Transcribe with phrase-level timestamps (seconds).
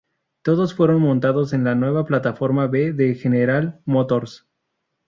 [0.41, 4.47] Todos fueron montados en la nueva plataforma B de General Motors.